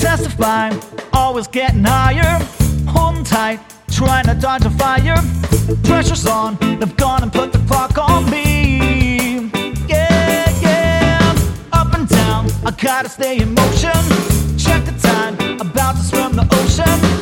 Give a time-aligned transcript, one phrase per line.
[0.00, 0.70] Testify,
[1.12, 2.38] always getting higher.
[2.86, 3.60] Holding tight,
[3.90, 5.41] trying to dodge a fire.
[5.84, 9.50] Pressure's on, they've gone and put the clock on me.
[9.88, 11.34] Yeah, yeah.
[11.72, 14.02] Up and down, I gotta stay in motion.
[14.58, 17.21] Check the time, about to swim the ocean.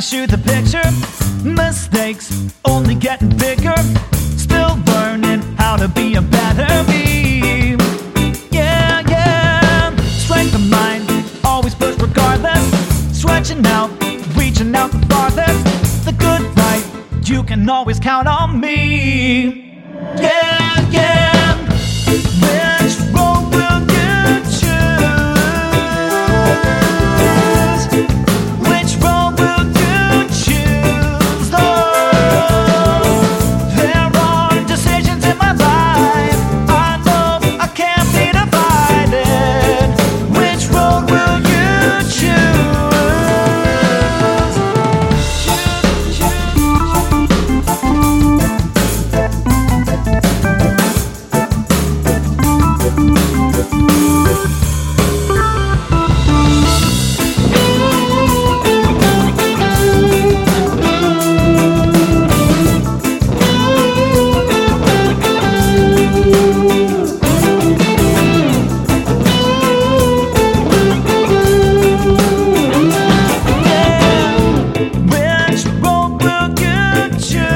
[0.00, 0.90] Gonna shoot the picture.
[1.44, 3.76] Mistakes only getting bigger.
[4.36, 7.76] Still learning how to be a better me.
[8.50, 9.94] Yeah, yeah.
[9.96, 11.04] Strength of mind,
[11.44, 12.64] always push regardless.
[13.18, 13.90] Stretching out,
[14.36, 16.04] reaching out the farthest.
[16.04, 16.84] The good fight,
[17.28, 19.69] you can always count on me.
[77.20, 77.49] future.